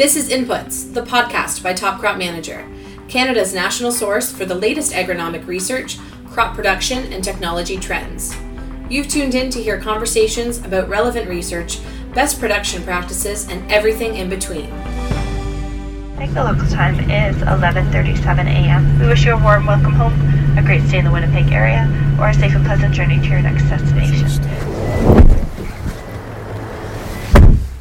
[0.00, 2.66] This is Inputs, the podcast by Top Crop Manager,
[3.08, 5.98] Canada's national source for the latest agronomic research,
[6.30, 8.34] crop production, and technology trends.
[8.88, 11.80] You've tuned in to hear conversations about relevant research,
[12.14, 14.72] best production practices, and everything in between.
[14.72, 19.00] I think the local time is 11:37 a.m.
[19.00, 20.14] We wish you a warm welcome home,
[20.56, 21.84] a great stay in the Winnipeg area,
[22.18, 25.19] or a safe and pleasant journey to your next destination.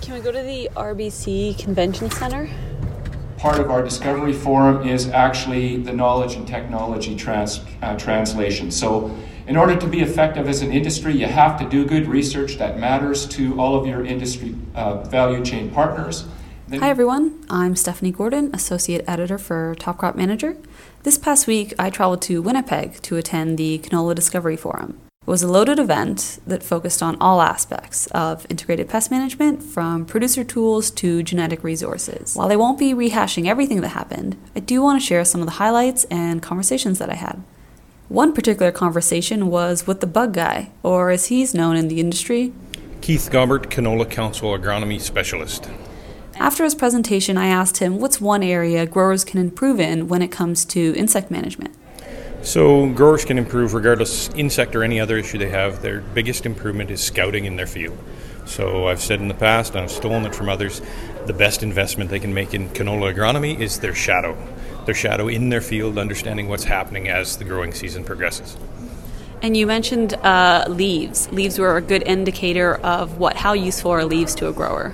[0.10, 2.50] Can we go to the RBC Convention Center?
[3.38, 8.72] Part of our Discovery Forum is actually the knowledge and technology trans, uh, translation.
[8.72, 12.58] So, in order to be effective as an industry, you have to do good research
[12.58, 16.26] that matters to all of your industry uh, value chain partners.
[16.72, 20.58] Hi everyone, I'm Stephanie Gordon, Associate Editor for Top Crop Manager.
[21.04, 25.00] This past week, I traveled to Winnipeg to attend the Canola Discovery Forum.
[25.30, 30.08] It was a loaded event that focused on all aspects of integrated pest management, from
[30.08, 32.36] producer tools to genetic resources.
[32.36, 35.46] While I won't be rehashing everything that happened, I do want to share some of
[35.46, 37.44] the highlights and conversations that I had.
[38.08, 42.52] One particular conversation was with the bug guy, or as he's known in the industry,
[43.02, 45.70] Keith Gabert, Canola Council Agronomy Specialist.
[46.40, 50.32] After his presentation, I asked him what's one area growers can improve in when it
[50.32, 51.76] comes to insect management.
[52.42, 55.82] So, growers can improve regardless insect or any other issue they have.
[55.82, 57.98] Their biggest improvement is scouting in their field.
[58.46, 60.82] So, I've said in the past, and I've stolen it from others,
[61.26, 64.38] the best investment they can make in canola agronomy is their shadow.
[64.86, 68.58] Their shadow in their field, understanding what's happening as the growing season progresses.
[69.42, 71.32] And you mentioned uh, leaves.
[71.32, 74.94] Leaves were a good indicator of what how useful are leaves to a grower.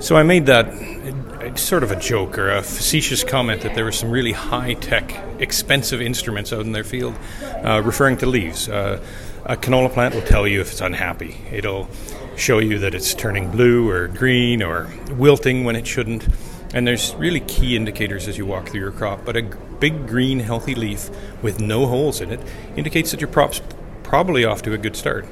[0.00, 0.66] So I made that
[1.54, 5.12] sort of a joke or a facetious comment that there were some really high tech,
[5.38, 7.14] expensive instruments out in their field,
[7.64, 8.68] uh, referring to leaves.
[8.68, 9.02] Uh,
[9.44, 11.38] a canola plant will tell you if it's unhappy.
[11.50, 11.88] It'll
[12.36, 16.28] show you that it's turning blue or green or wilting when it shouldn't.
[16.72, 19.24] And there's really key indicators as you walk through your crop.
[19.24, 21.10] But a big green, healthy leaf
[21.42, 22.40] with no holes in it
[22.76, 23.60] indicates that your crop's
[24.02, 25.26] probably off to a good start.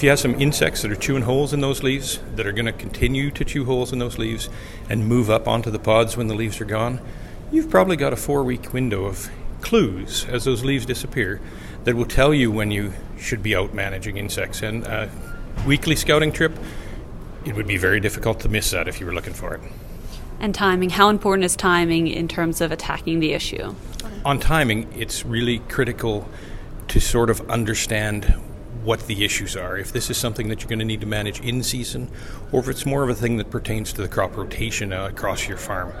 [0.00, 2.64] If you have some insects that are chewing holes in those leaves, that are going
[2.64, 4.48] to continue to chew holes in those leaves
[4.88, 7.02] and move up onto the pods when the leaves are gone,
[7.52, 9.28] you've probably got a four week window of
[9.60, 11.38] clues as those leaves disappear
[11.84, 14.62] that will tell you when you should be out managing insects.
[14.62, 15.10] And a
[15.66, 16.58] weekly scouting trip,
[17.44, 19.60] it would be very difficult to miss that if you were looking for it.
[20.40, 23.74] And timing, how important is timing in terms of attacking the issue?
[24.24, 26.26] On timing, it's really critical
[26.88, 28.34] to sort of understand
[28.84, 29.76] what the issues are.
[29.76, 32.10] If this is something that you're going to need to manage in season,
[32.52, 35.48] or if it's more of a thing that pertains to the crop rotation uh, across
[35.48, 35.92] your farm.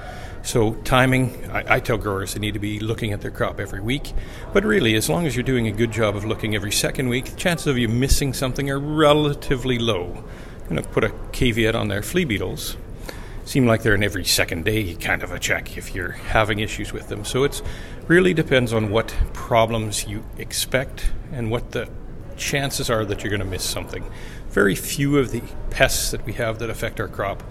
[0.42, 3.80] So, timing, I, I, tell growers they need to be looking at their crop every
[3.80, 4.14] week.
[4.54, 7.26] But really, as long as you're doing a good job of looking every second week,
[7.26, 10.24] the chances of you missing something are relatively low.
[10.62, 12.76] I'm going to put a caveat on there flea beetles
[13.44, 16.92] seem like they're an every second day kind of a check if you're having issues
[16.92, 17.24] with them.
[17.24, 17.60] So, it
[18.06, 21.88] really depends on what problems you expect and what the
[22.40, 24.04] chances are that you're going to miss something.
[24.48, 27.42] Very few of the pests that we have that affect our crop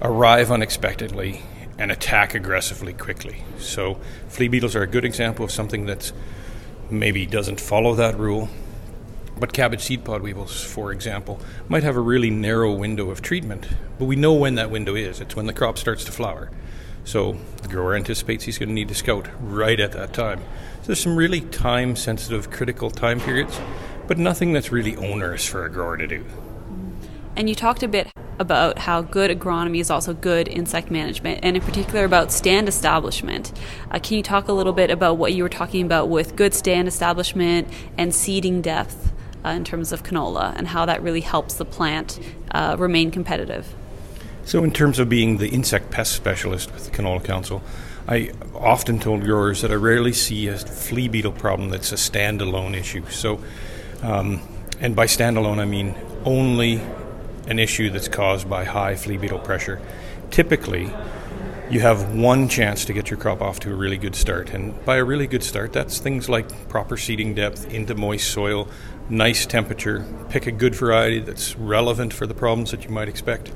[0.00, 1.42] arrive unexpectedly
[1.78, 3.42] and attack aggressively quickly.
[3.58, 6.12] So, flea beetles are a good example of something that
[6.90, 8.48] maybe doesn't follow that rule.
[9.38, 13.66] But cabbage seed pod weevils, for example, might have a really narrow window of treatment,
[13.98, 15.20] but we know when that window is.
[15.20, 16.50] It's when the crop starts to flower.
[17.04, 20.40] So the grower anticipates he's going to need to scout right at that time.
[20.82, 23.58] So there's some really time sensitive, critical time periods
[24.06, 26.24] but nothing that's really onerous for a grower to do.
[27.34, 31.56] And you talked a bit about how good agronomy is also good insect management, and
[31.56, 33.52] in particular about stand establishment.
[33.90, 36.52] Uh, can you talk a little bit about what you were talking about with good
[36.52, 39.12] stand establishment and seeding depth
[39.44, 42.20] uh, in terms of canola, and how that really helps the plant
[42.50, 43.74] uh, remain competitive?
[44.44, 47.62] So, in terms of being the insect pest specialist with the Canola Council,
[48.08, 52.74] I often told growers that I rarely see a flea beetle problem that's a standalone
[52.74, 53.08] issue.
[53.08, 53.40] So,
[54.02, 54.40] um,
[54.80, 56.80] and by standalone, I mean only
[57.46, 59.80] an issue that's caused by high flea beetle pressure.
[60.30, 60.90] Typically,
[61.70, 64.50] you have one chance to get your crop off to a really good start.
[64.50, 68.68] And by a really good start, that's things like proper seeding depth into moist soil,
[69.08, 73.52] nice temperature, pick a good variety that's relevant for the problems that you might expect.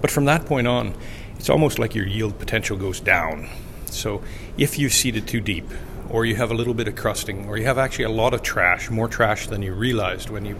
[0.00, 0.94] But from that point on,
[1.36, 3.48] it's almost like your yield potential goes down.
[3.86, 4.22] So
[4.58, 5.68] if you've seeded too deep,
[6.10, 8.42] or you have a little bit of crusting, or you have actually a lot of
[8.42, 10.56] trash, more trash than you realized when you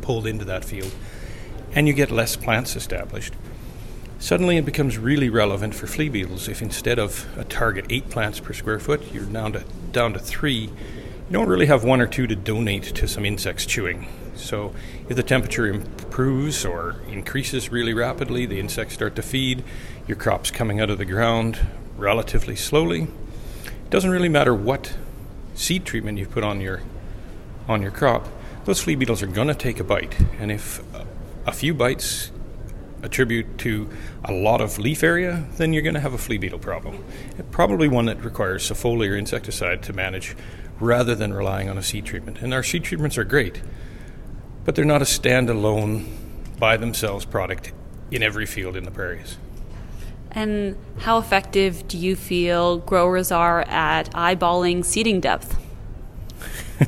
[0.00, 0.94] pulled into that field,
[1.74, 3.34] and you get less plants established.
[4.18, 8.38] Suddenly, it becomes really relevant for flea beetles if instead of a target eight plants
[8.38, 10.70] per square foot, you're down to down to three.
[11.32, 14.06] you don't really have one or two to donate to some insects chewing.
[14.36, 14.74] So
[15.08, 19.64] if the temperature improves or increases really rapidly, the insects start to feed,
[20.06, 21.58] your crop's coming out of the ground
[21.96, 23.08] relatively slowly.
[23.92, 24.96] Doesn't really matter what
[25.54, 26.80] seed treatment you put on your
[27.68, 28.26] on your crop.
[28.64, 30.80] Those flea beetles are going to take a bite, and if
[31.44, 32.32] a few bites
[33.02, 33.90] attribute to
[34.24, 37.04] a lot of leaf area, then you're going to have a flea beetle problem.
[37.50, 40.34] Probably one that requires a foliar insecticide to manage
[40.80, 42.40] rather than relying on a seed treatment.
[42.40, 43.60] And our seed treatments are great,
[44.64, 46.06] but they're not a standalone,
[46.58, 47.72] by themselves product
[48.10, 49.36] in every field in the prairies.
[50.32, 55.58] And how effective do you feel growers are at eyeballing seeding depth?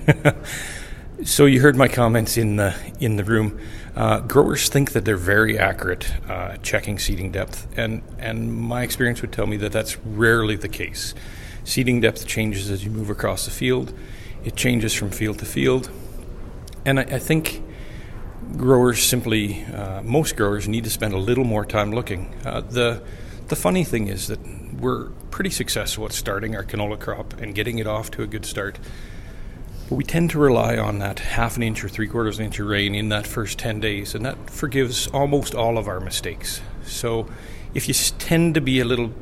[1.24, 3.58] so you heard my comments in the in the room.
[3.94, 9.20] Uh, growers think that they're very accurate uh, checking seeding depth, and and my experience
[9.20, 11.14] would tell me that that's rarely the case.
[11.64, 13.92] Seeding depth changes as you move across the field.
[14.42, 15.90] It changes from field to field,
[16.84, 17.62] and I, I think
[18.56, 22.34] growers simply, uh, most growers need to spend a little more time looking.
[22.44, 23.02] Uh, the
[23.48, 24.40] the funny thing is that
[24.80, 28.46] we're pretty successful at starting our canola crop and getting it off to a good
[28.46, 28.78] start.
[29.88, 32.46] But we tend to rely on that half an inch or three quarters of an
[32.46, 36.00] inch of rain in that first 10 days, and that forgives almost all of our
[36.00, 36.62] mistakes.
[36.84, 37.28] So
[37.74, 39.12] if you tend to be a little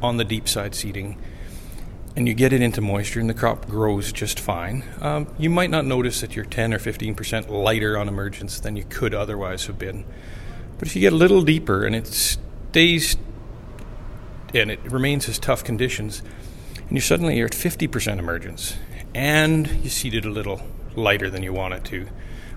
[0.00, 1.18] on the deep side seeding,
[2.14, 5.70] and you get it into moisture and the crop grows just fine, um, you might
[5.70, 9.78] not notice that you're 10 or 15% lighter on emergence than you could otherwise have
[9.78, 10.04] been.
[10.78, 13.16] But if you get a little deeper and it stays
[14.54, 16.22] and it remains as tough conditions,
[16.76, 18.76] and you suddenly you're at 50% emergence,
[19.14, 20.62] and you seeded a little
[20.94, 22.06] lighter than you wanted to,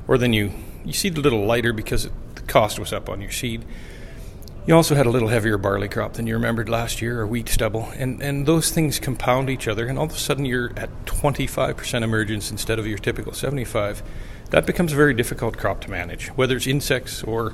[0.08, 0.52] or then you
[0.84, 3.66] you seeded a little lighter because the cost was up on your seed.
[4.68, 7.50] You also had a little heavier barley crop than you remembered last year, or wheat
[7.50, 10.90] stubble, and, and those things compound each other, and all of a sudden you're at
[11.06, 14.02] 25% emergence instead of your typical 75.
[14.50, 17.54] That becomes a very difficult crop to manage, whether it's insects or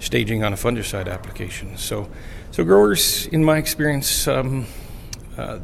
[0.00, 1.76] staging on a fungicide application.
[1.76, 2.08] So,
[2.50, 4.66] so growers, in my experience, um,
[5.36, 5.60] uh,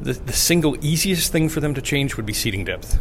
[0.00, 2.98] the, the single easiest thing for them to change would be seeding depth,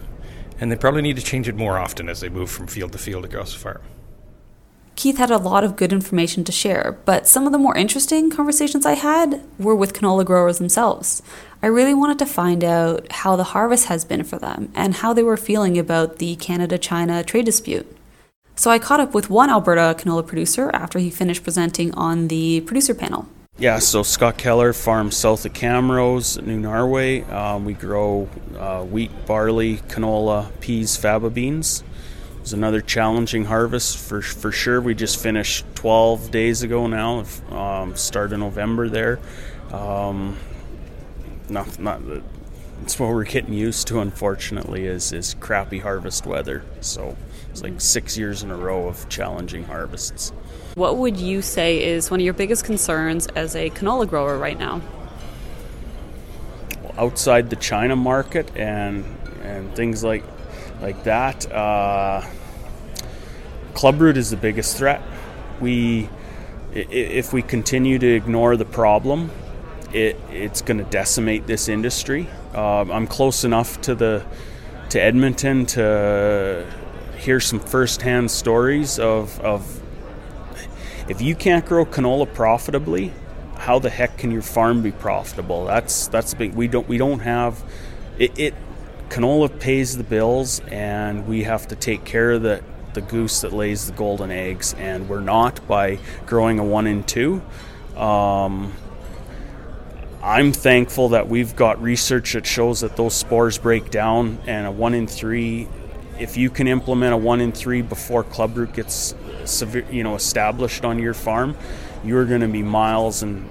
[0.60, 2.98] and they probably need to change it more often as they move from field to
[2.98, 3.81] field across the farm.
[4.96, 8.31] Keith had a lot of good information to share, but some of the more interesting
[8.31, 11.22] conversations I had were with canola growers themselves.
[11.62, 15.13] I really wanted to find out how the harvest has been for them and how
[15.13, 17.94] they were feeling about the Canada China trade dispute.
[18.57, 22.62] So I caught up with one Alberta canola producer after he finished presenting on the
[22.62, 23.28] producer panel.
[23.57, 27.22] Yeah, so Scott Keller farms south of Camrose, New Norway.
[27.24, 31.84] Um, we grow uh, wheat, barley, canola, peas, faba beans.
[32.36, 34.81] It was another challenging harvest for for sure.
[34.81, 39.19] We just finished 12 days ago now, um, start of November there.
[39.72, 40.38] Um,
[41.50, 42.02] not, not
[42.81, 46.63] it's what we're getting used to, unfortunately, is is crappy harvest weather.
[46.81, 47.16] So
[47.50, 50.31] it's like six years in a row of challenging harvests.
[50.75, 54.60] What would you say is one of your biggest concerns as a canola grower right
[54.60, 54.81] now?
[56.98, 59.06] Outside the China market and
[59.42, 60.24] and things like
[60.81, 62.21] like that, uh,
[63.74, 65.01] clubroot is the biggest threat.
[65.62, 66.10] We
[66.74, 69.31] if we continue to ignore the problem,
[69.95, 72.27] it, it's going to decimate this industry.
[72.53, 74.25] Uh, I'm close enough to the
[74.89, 76.65] to Edmonton to
[77.18, 79.81] hear some firsthand stories of, of
[81.07, 83.13] if you can't grow canola profitably,
[83.57, 85.66] how the heck can your farm be profitable?
[85.66, 86.54] That's that's big.
[86.54, 87.64] We don't we don't have
[88.19, 88.54] it, it.
[89.09, 92.61] Canola pays the bills, and we have to take care of the
[92.94, 97.04] the goose that lays the golden eggs, and we're not by growing a one in
[97.04, 97.42] two.
[97.95, 98.73] Um,
[100.25, 104.71] I'm thankful that we've got research that shows that those spores break down, and a
[104.71, 105.67] one in three
[106.19, 109.13] if you can implement a one in three before clubroot gets
[109.45, 111.55] severe, you know, established on your farm,
[112.03, 113.47] you're going to be miles and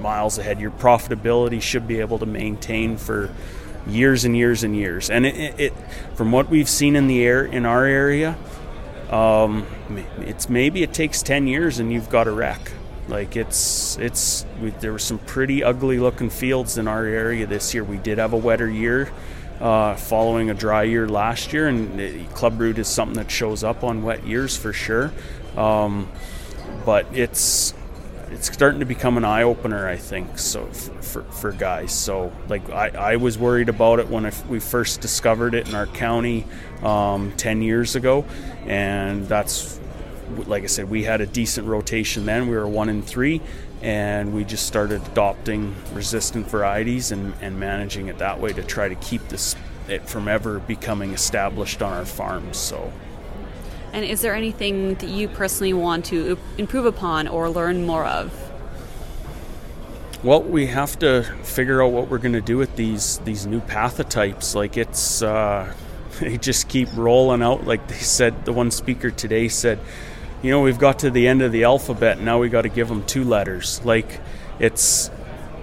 [0.00, 0.60] miles ahead.
[0.60, 3.34] Your profitability should be able to maintain for
[3.86, 5.08] years and years and years.
[5.08, 5.72] And it, it, it
[6.14, 8.36] from what we've seen in the air in our area,
[9.10, 9.66] um,
[10.18, 12.72] it's maybe it takes ten years and you've got a wreck.
[13.08, 17.72] Like it's it's we, there were some pretty ugly looking fields in our area this
[17.72, 17.82] year.
[17.82, 19.10] We did have a wetter year
[19.60, 21.98] uh, following a dry year last year, and
[22.34, 25.10] clubroot is something that shows up on wet years for sure.
[25.56, 26.10] Um,
[26.84, 27.74] but it's
[28.30, 31.92] it's starting to become an eye opener, I think, so for, for guys.
[31.92, 35.86] So like I, I was worried about it when we first discovered it in our
[35.86, 36.44] county
[36.82, 38.26] um, ten years ago,
[38.66, 39.80] and that's
[40.46, 42.48] like I said, we had a decent rotation then.
[42.48, 43.40] We were one in three,
[43.82, 48.88] and we just started adopting resistant varieties and, and managing it that way to try
[48.88, 49.54] to keep this
[49.88, 52.56] it from ever becoming established on our farms.
[52.56, 52.92] So.
[53.92, 58.32] And is there anything that you personally want to improve upon or learn more of?
[60.22, 63.60] Well, we have to figure out what we're going to do with these these new
[63.60, 64.54] pathotypes.
[64.54, 65.72] Like it's, uh,
[66.20, 67.66] they just keep rolling out.
[67.66, 69.78] Like they said, the one speaker today said,
[70.42, 72.16] you know, we've got to the end of the alphabet.
[72.16, 73.80] and Now we got to give them two letters.
[73.84, 74.20] Like
[74.58, 75.10] it's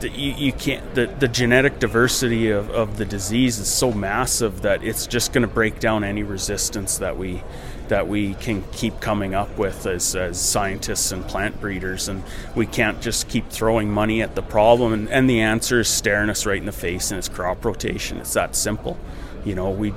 [0.01, 4.83] you, you can't the, the genetic diversity of, of the disease is so massive that
[4.83, 7.41] it's just going to break down any resistance that we
[7.87, 12.23] that we can keep coming up with as, as scientists and plant breeders and
[12.55, 16.29] we can't just keep throwing money at the problem and, and the answer is staring
[16.29, 18.97] us right in the face and it's crop rotation it's that simple
[19.43, 19.93] you know we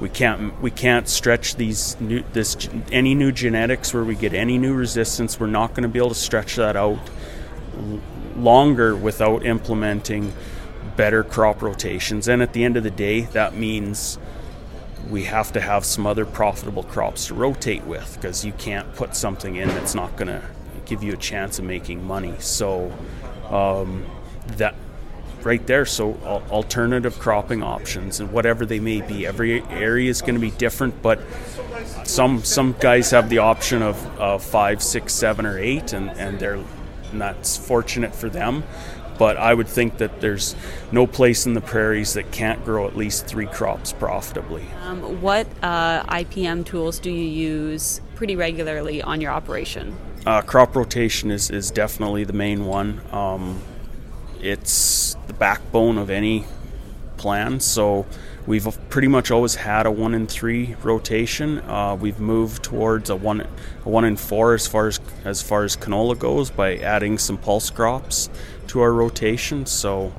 [0.00, 2.56] we can't we can't stretch these new this
[2.90, 6.08] any new genetics where we get any new resistance we're not going to be able
[6.08, 6.98] to stretch that out
[8.36, 10.32] longer without implementing
[10.96, 12.28] better crop rotations.
[12.28, 14.18] And at the end of the day, that means
[15.08, 19.16] we have to have some other profitable crops to rotate with because you can't put
[19.16, 20.42] something in that's not going to
[20.84, 22.34] give you a chance of making money.
[22.38, 22.92] So
[23.48, 24.06] um,
[24.58, 24.74] that
[25.44, 25.84] right there.
[25.84, 26.14] So
[26.50, 29.26] alternative cropping options and whatever they may be.
[29.26, 31.20] Every area is going to be different, but
[32.04, 36.62] some some guys have the option of, five, six, seven, or eight, and, and they're
[37.12, 38.64] and that's fortunate for them.
[39.18, 40.56] But I would think that there's
[40.92, 44.64] no place in the prairies that can't grow at least three crops profitably.
[44.82, 49.94] Um, what uh, IPM tools do you use pretty regularly on your operation?
[50.24, 53.02] Uh, crop rotation is, is definitely the main one.
[53.10, 53.60] Um,
[54.42, 56.44] it's the backbone of any
[57.16, 57.60] plan.
[57.60, 58.06] So
[58.46, 61.58] we've pretty much always had a one in three rotation.
[61.60, 63.46] Uh, we've moved towards a one
[63.84, 67.36] a one in four as far as as far as canola goes by adding some
[67.36, 68.30] pulse crops
[68.68, 69.66] to our rotation.
[69.66, 70.12] So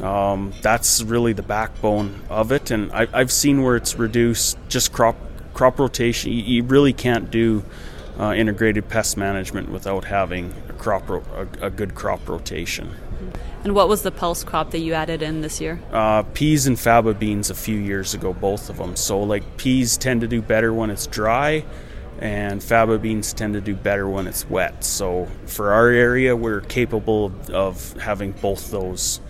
[0.00, 2.70] um, that's really the backbone of it.
[2.70, 5.16] And I, have seen where it's reduced just crop
[5.54, 6.32] crop rotation.
[6.32, 7.64] You, you really can't do
[8.18, 12.94] uh, integrated pest management without having a crop ro- a, a good crop rotation.
[13.64, 15.80] And what was the pulse crop that you added in this year?
[15.92, 18.96] Uh, peas and faba beans a few years ago, both of them.
[18.96, 21.64] So, like, peas tend to do better when it's dry,
[22.18, 24.82] and faba beans tend to do better when it's wet.
[24.82, 29.20] So, for our area, we're capable of, having both those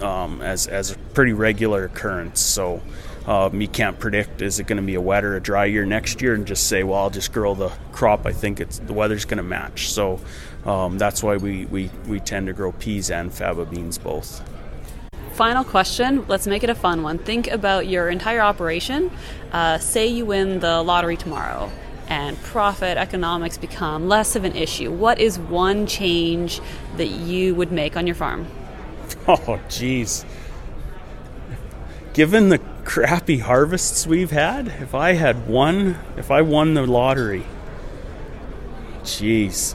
[0.00, 2.40] um, as, as a pretty regular occurrence.
[2.40, 2.80] So,
[3.26, 5.84] um, you can't predict is it going to be a wet or a dry year
[5.84, 8.26] next year and just say, well, I'll just grow the crop.
[8.26, 9.90] I think it's the weather's going to match.
[9.90, 10.20] So
[10.64, 14.42] um, that's why we, we, we tend to grow peas and faba beans both.
[15.34, 16.26] Final question.
[16.28, 17.18] Let's make it a fun one.
[17.18, 19.10] Think about your entire operation.
[19.50, 21.70] Uh, say you win the lottery tomorrow
[22.08, 24.90] and profit economics become less of an issue.
[24.90, 26.60] What is one change
[26.96, 28.46] that you would make on your farm?
[29.28, 30.24] Oh, geez.
[32.12, 37.44] Given the crappy harvests we've had, if I had one, if I won the lottery,
[39.02, 39.74] jeez,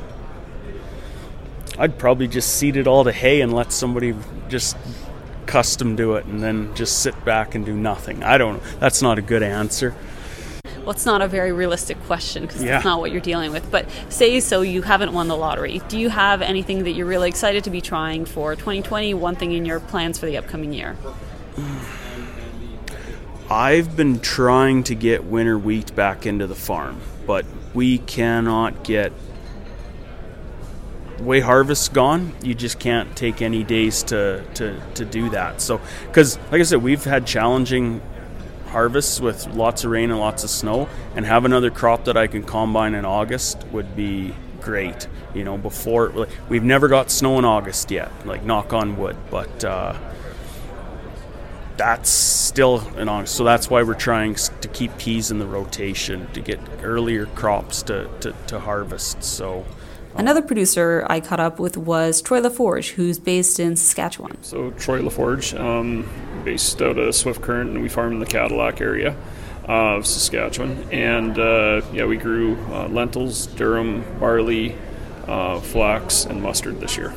[1.77, 4.15] I'd probably just seed it all to hay and let somebody
[4.49, 4.75] just
[5.45, 8.23] custom do it and then just sit back and do nothing.
[8.23, 9.95] I don't That's not a good answer.
[10.79, 12.71] Well, it's not a very realistic question because yeah.
[12.71, 13.69] that's not what you're dealing with.
[13.69, 15.81] But say so you haven't won the lottery.
[15.89, 19.13] Do you have anything that you're really excited to be trying for 2020?
[19.13, 20.95] One thing in your plans for the upcoming year?
[23.49, 29.13] I've been trying to get winter wheat back into the farm, but we cannot get
[31.19, 32.33] way harvest's gone.
[32.43, 35.61] You just can't take any days to to, to do that.
[35.61, 38.01] So, because like I said, we've had challenging
[38.67, 42.27] harvests with lots of rain and lots of snow, and have another crop that I
[42.27, 45.07] can combine in August would be great.
[45.33, 48.11] You know, before we've never got snow in August yet.
[48.25, 49.63] Like knock on wood, but.
[49.63, 49.95] Uh,
[51.77, 53.27] that's still an on.
[53.27, 57.83] So that's why we're trying to keep peas in the rotation to get earlier crops
[57.83, 59.23] to, to, to harvest.
[59.23, 59.65] So.
[60.15, 64.43] Another producer I caught up with was Troy LaForge, who's based in Saskatchewan.
[64.43, 66.09] So Troy LaForge, um,
[66.43, 69.15] based out of Swift Current, and we farm in the Cadillac area
[69.65, 70.87] of Saskatchewan.
[70.91, 74.75] And uh, yeah, we grew uh, lentils, durum, barley,
[75.27, 77.13] uh, flax, and mustard this year.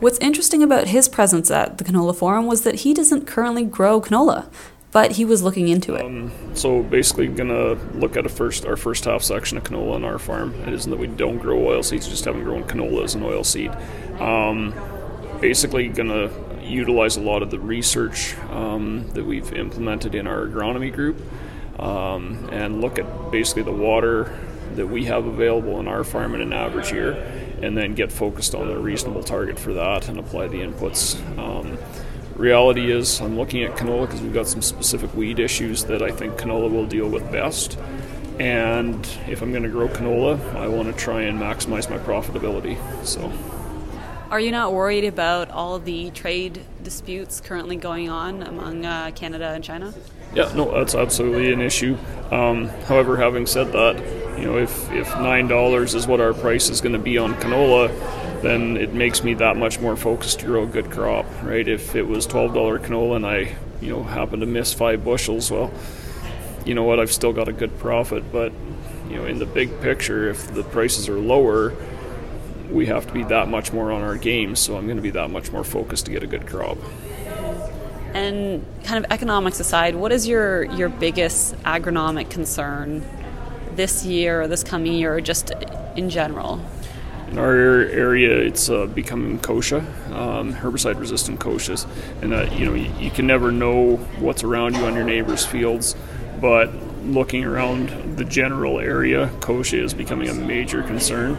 [0.00, 4.00] What's interesting about his presence at the Canola Forum was that he doesn't currently grow
[4.00, 4.50] canola,
[4.90, 6.02] but he was looking into it.
[6.02, 10.18] Um, so basically, gonna look at first our first half section of canola on our
[10.18, 10.54] farm.
[10.66, 13.44] It isn't that we don't grow oil seeds; just haven't grown canola as an oil
[13.44, 13.70] seed.
[14.18, 14.74] Um,
[15.40, 16.30] basically, gonna
[16.62, 21.20] utilize a lot of the research um, that we've implemented in our agronomy group
[21.78, 24.36] um, and look at basically the water
[24.74, 27.12] that we have available in our farm in an average year
[27.64, 31.76] and then get focused on a reasonable target for that and apply the inputs um,
[32.36, 36.10] reality is, I'm looking at canola because we've got some specific weed issues that I
[36.10, 37.78] think canola will deal with best.
[38.38, 42.76] And if I'm going to grow canola, I want to try and maximize my profitability.
[43.04, 43.32] So.
[44.30, 49.50] Are you not worried about all the trade disputes currently going on among uh, Canada
[49.50, 49.94] and China?
[50.34, 51.96] Yeah, no, that's absolutely an issue.
[52.32, 53.96] Um, however, having said that,
[54.38, 57.34] you know, if, if nine dollars is what our price is going to be on
[57.34, 57.88] canola,
[58.42, 61.66] then it makes me that much more focused to grow a good crop, right?
[61.66, 65.50] If it was twelve dollar canola and I, you know, happen to miss five bushels,
[65.50, 65.72] well,
[66.64, 68.32] you know what, I've still got a good profit.
[68.32, 68.52] But
[69.08, 71.72] you know, in the big picture, if the prices are lower,
[72.70, 74.56] we have to be that much more on our game.
[74.56, 76.78] So I'm going to be that much more focused to get a good crop.
[78.14, 83.04] And kind of economics aside, what is your your biggest agronomic concern
[83.74, 85.52] this year or this coming year, or just
[85.96, 86.60] in general?
[87.30, 89.80] In our area, it's uh, becoming kochia,
[90.12, 91.86] um, herbicide-resistant kochias,
[92.22, 95.44] and uh, you know you, you, can never know what's around you on your neighbor's
[95.44, 95.96] fields,
[96.40, 96.72] but
[97.04, 101.36] looking around the general area, kochia is becoming a major concern,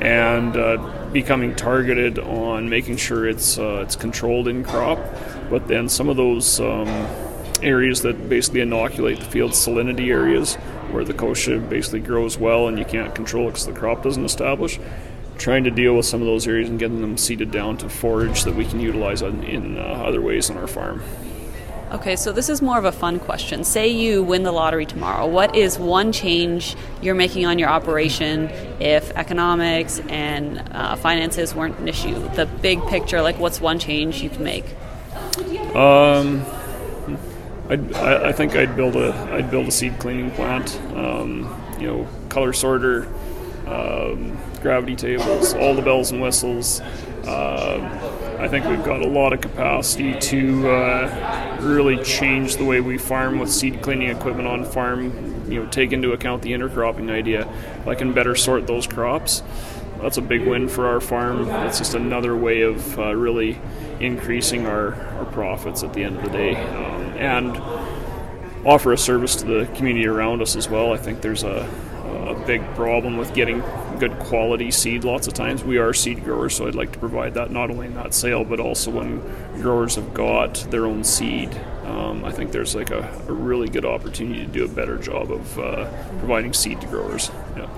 [0.00, 0.76] and uh,
[1.12, 4.98] becoming targeted on making sure it's uh, it's controlled in crop.
[5.50, 6.88] But then some of those um,
[7.62, 10.56] areas that basically inoculate the field, salinity areas,
[10.92, 14.24] where the kochia basically grows well and you can't control it because the crop doesn't
[14.24, 14.78] establish.
[15.38, 18.44] Trying to deal with some of those areas and getting them seeded down to forage
[18.44, 21.02] that we can utilize in, in uh, other ways on our farm.
[21.92, 23.62] Okay, so this is more of a fun question.
[23.62, 25.24] Say you win the lottery tomorrow.
[25.24, 28.48] What is one change you're making on your operation
[28.80, 32.14] if economics and uh, finances weren't an issue?
[32.30, 34.64] The big picture, like what's one change you can make?
[35.76, 36.44] Um,
[37.68, 40.80] I'd, I, I think I'd build a I'd build a seed cleaning plant.
[40.94, 43.06] Um, you know, color sorter,
[43.66, 46.80] um, gravity tables, all the bells and whistles.
[47.26, 52.80] Uh, I think we've got a lot of capacity to uh, really change the way
[52.80, 55.50] we farm with seed cleaning equipment on farm.
[55.50, 57.48] You know, take into account the intercropping idea.
[57.86, 59.42] I can better sort those crops.
[60.00, 61.46] That's a big win for our farm.
[61.46, 63.58] That's just another way of uh, really
[64.00, 66.56] increasing our, our profits at the end of the day.
[66.56, 67.56] Um, and
[68.66, 70.92] offer a service to the community around us as well.
[70.92, 71.68] I think there's a,
[72.28, 73.62] a big problem with getting
[73.98, 75.62] good quality seed lots of times.
[75.62, 78.44] We are seed growers, so I'd like to provide that not only in that sale,
[78.44, 79.20] but also when
[79.62, 81.54] growers have got their own seed.
[81.84, 85.30] Um, I think there's like a, a, really good opportunity to do a better job
[85.30, 87.30] of uh, providing seed to growers.
[87.56, 87.68] Yeah.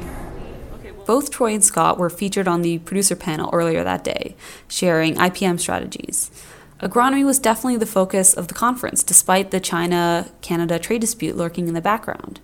[1.09, 4.37] Both Troy and Scott were featured on the producer panel earlier that day,
[4.69, 6.31] sharing IPM strategies.
[6.81, 11.67] Agronomy was definitely the focus of the conference, despite the China Canada trade dispute lurking
[11.67, 12.41] in the background.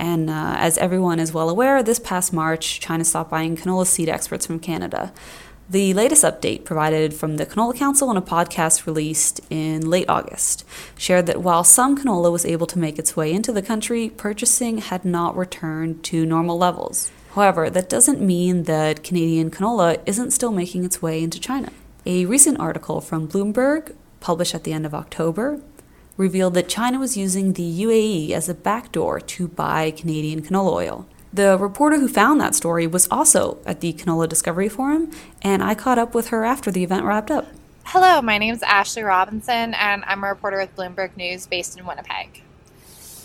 [0.00, 4.08] And uh, as everyone is well aware, this past March, China stopped buying canola seed
[4.08, 5.12] exports from Canada.
[5.70, 10.64] The latest update, provided from the Canola Council in a podcast released in late August,
[10.96, 14.78] shared that while some canola was able to make its way into the country, purchasing
[14.78, 17.12] had not returned to normal levels.
[17.34, 21.70] However, that doesn't mean that Canadian canola isn't still making its way into China.
[22.06, 25.60] A recent article from Bloomberg, published at the end of October,
[26.16, 31.06] revealed that China was using the UAE as a backdoor to buy Canadian canola oil.
[31.32, 35.10] The reporter who found that story was also at the Canola Discovery Forum,
[35.42, 37.46] and I caught up with her after the event wrapped up.
[37.84, 41.86] Hello, my name is Ashley Robinson, and I'm a reporter with Bloomberg News based in
[41.86, 42.42] Winnipeg.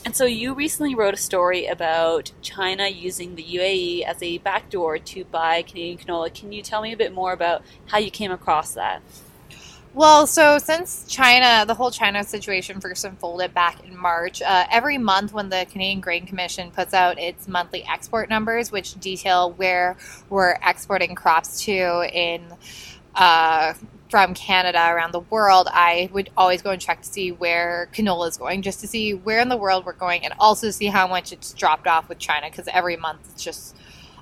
[0.05, 4.97] And so you recently wrote a story about China using the UAE as a backdoor
[4.97, 6.33] to buy Canadian canola.
[6.33, 9.01] Can you tell me a bit more about how you came across that?
[9.95, 14.97] Well, so since China, the whole China situation first unfolded back in March, uh, every
[14.97, 19.95] month when the Canadian Grain Commission puts out its monthly export numbers, which detail where
[20.31, 22.41] we're exporting crops to in
[23.15, 23.73] uh,
[24.09, 28.27] from Canada around the world, I would always go and check to see where canola
[28.29, 31.07] is going, just to see where in the world we're going, and also see how
[31.07, 33.75] much it's dropped off with China, because every month it's just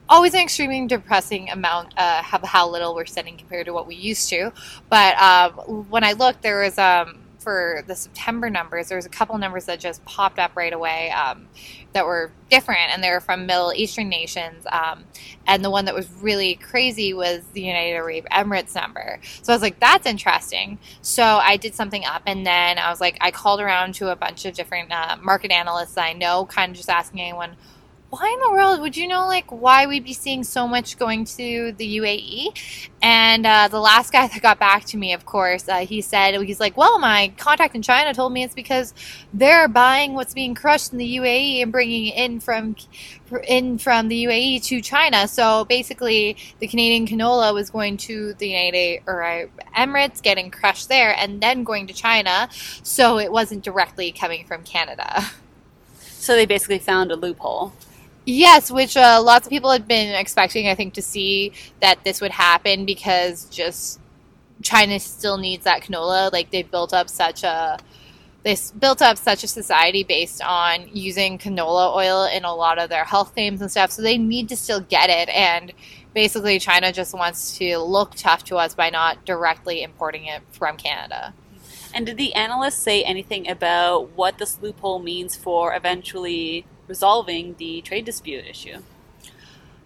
[0.07, 3.95] always an extremely depressing amount uh, of how little we're sending compared to what we
[3.95, 4.51] used to.
[4.89, 5.51] But um,
[5.89, 9.65] when I looked, there was um, for the September numbers, there was a couple numbers
[9.65, 11.47] that just popped up right away um,
[11.93, 14.65] that were different, and they were from Middle Eastern nations.
[14.71, 15.05] Um,
[15.47, 19.19] and the one that was really crazy was the United Arab Emirates number.
[19.41, 20.77] So I was like, that's interesting.
[21.01, 24.15] So I did something up, and then I was like, I called around to a
[24.15, 27.55] bunch of different uh, market analysts I know, kind of just asking anyone
[28.11, 31.23] why in the world would you know like why we'd be seeing so much going
[31.23, 32.91] to the UAE?
[33.01, 36.39] And uh, the last guy that got back to me, of course, uh, he said
[36.41, 38.93] he's like, well, my contact in China told me it's because
[39.33, 42.75] they're buying what's being crushed in the UAE and bringing it in from
[43.47, 45.25] in from the UAE to China.
[45.25, 49.47] So basically, the Canadian canola was going to the United or
[49.77, 52.49] Emirates, getting crushed there, and then going to China.
[52.83, 55.23] So it wasn't directly coming from Canada.
[55.97, 57.71] So they basically found a loophole.
[58.25, 62.21] Yes, which uh, lots of people had been expecting, I think, to see that this
[62.21, 63.99] would happen because just
[64.61, 66.31] China still needs that canola.
[66.31, 67.79] Like they built up such a
[68.43, 72.89] they built up such a society based on using canola oil in a lot of
[72.89, 73.91] their health claims and stuff.
[73.91, 75.29] So they need to still get it.
[75.29, 75.73] And
[76.13, 80.77] basically, China just wants to look tough to us by not directly importing it from
[80.77, 81.33] Canada.
[81.93, 87.81] And did the analysts say anything about what this loophole means for eventually resolving the
[87.81, 88.79] trade dispute issue?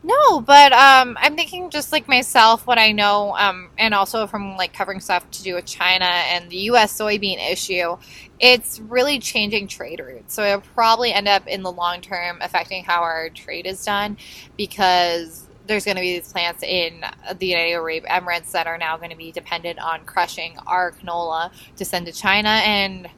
[0.01, 4.55] No, but um, I'm thinking just like myself, what I know, um, and also from
[4.55, 6.95] like covering stuff to do with China and the U.S.
[6.99, 7.97] soybean issue,
[8.39, 10.33] it's really changing trade routes.
[10.33, 14.17] So it'll probably end up in the long term affecting how our trade is done
[14.57, 17.03] because there's going to be these plants in
[17.39, 21.51] the United Arab Emirates that are now going to be dependent on crushing our canola
[21.77, 23.09] to send to China and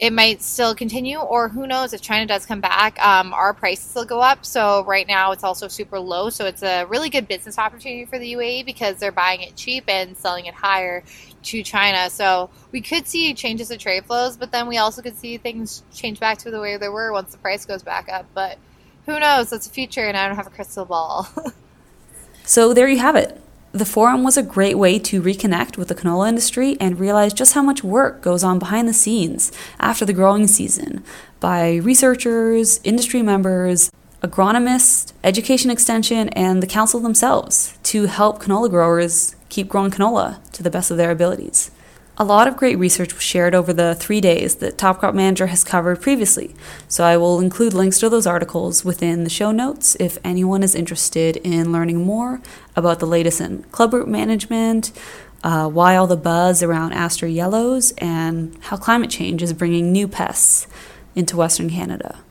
[0.00, 3.94] it might still continue, or who knows if China does come back, um, our prices
[3.94, 4.44] will go up.
[4.44, 8.18] So right now it's also super low, so it's a really good business opportunity for
[8.18, 11.04] the UAE because they're buying it cheap and selling it higher
[11.44, 12.10] to China.
[12.10, 15.84] So we could see changes in trade flows, but then we also could see things
[15.94, 18.26] change back to the way they were once the price goes back up.
[18.34, 18.58] But
[19.06, 19.52] who knows?
[19.52, 21.28] It's a future, and I don't have a crystal ball.
[22.44, 23.40] so there you have it.
[23.74, 27.54] The forum was a great way to reconnect with the canola industry and realize just
[27.54, 31.02] how much work goes on behind the scenes after the growing season
[31.40, 33.90] by researchers, industry members,
[34.22, 40.62] agronomists, education extension, and the council themselves to help canola growers keep growing canola to
[40.62, 41.72] the best of their abilities.
[42.16, 45.48] A lot of great research was shared over the three days that Top Crop Manager
[45.48, 46.54] has covered previously,
[46.86, 50.76] so I will include links to those articles within the show notes if anyone is
[50.76, 52.40] interested in learning more
[52.76, 54.92] about the latest in club clubroot management,
[55.42, 60.06] uh, why all the buzz around aster yellows, and how climate change is bringing new
[60.06, 60.68] pests
[61.16, 62.23] into Western Canada.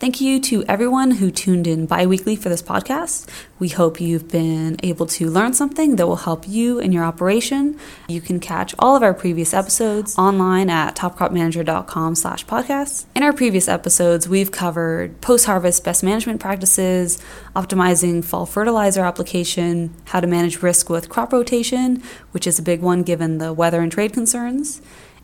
[0.00, 3.28] Thank you to everyone who tuned in bi weekly for this podcast.
[3.58, 7.76] We hope you've been able to learn something that will help you in your operation.
[8.06, 13.06] You can catch all of our previous episodes online at topcropmanager.com slash podcasts.
[13.16, 17.20] In our previous episodes, we've covered post-harvest best management practices,
[17.56, 22.82] optimizing fall fertilizer application, how to manage risk with crop rotation, which is a big
[22.82, 24.80] one given the weather and trade concerns,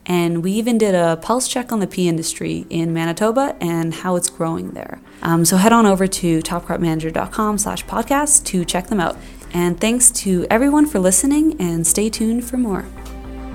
[0.07, 4.17] and we even did a pulse check on the pea industry in Manitoba and how
[4.17, 5.01] it's growing there.
[5.23, 9.17] Um, so head on over to topcropmanager.com slash podcast to check them out.
[9.53, 12.85] And thanks to everyone for listening and stay tuned for more.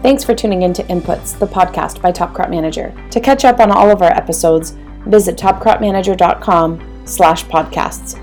[0.02, 2.94] Thanks for tuning in to Inputs, the podcast by Top Crop Manager.
[3.12, 4.72] To catch up on all of our episodes,
[5.06, 8.18] visit topcropmanager.com slash podcasts.